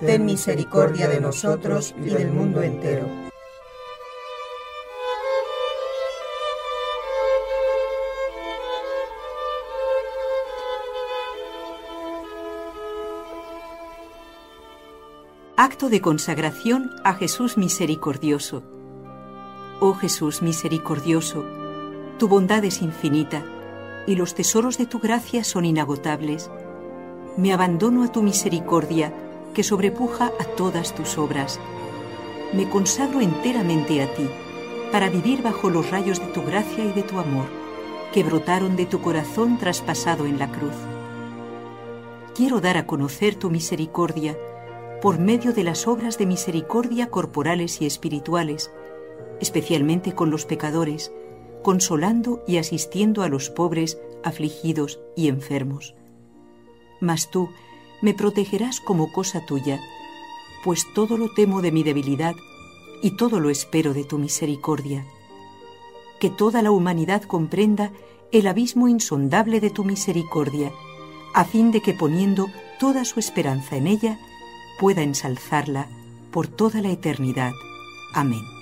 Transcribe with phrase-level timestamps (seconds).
[0.00, 3.06] ten misericordia de nosotros y del mundo entero.
[15.56, 18.64] Acto de consagración a Jesús misericordioso.
[19.78, 21.44] Oh Jesús misericordioso,
[22.18, 23.44] tu bondad es infinita
[24.06, 26.50] y los tesoros de tu gracia son inagotables.
[27.36, 29.12] Me abandono a tu misericordia,
[29.52, 31.60] que sobrepuja a todas tus obras.
[32.52, 34.28] Me consagro enteramente a ti,
[34.90, 37.46] para vivir bajo los rayos de tu gracia y de tu amor,
[38.12, 40.74] que brotaron de tu corazón traspasado en la cruz.
[42.34, 44.36] Quiero dar a conocer tu misericordia
[45.00, 48.70] por medio de las obras de misericordia corporales y espirituales,
[49.40, 51.12] especialmente con los pecadores,
[51.62, 55.94] consolando y asistiendo a los pobres, afligidos y enfermos.
[57.00, 57.50] Mas tú
[58.02, 59.80] me protegerás como cosa tuya,
[60.62, 62.34] pues todo lo temo de mi debilidad
[63.02, 65.06] y todo lo espero de tu misericordia.
[66.20, 67.90] Que toda la humanidad comprenda
[68.30, 70.72] el abismo insondable de tu misericordia,
[71.34, 74.18] a fin de que poniendo toda su esperanza en ella,
[74.78, 75.88] pueda ensalzarla
[76.30, 77.52] por toda la eternidad.
[78.14, 78.61] Amén.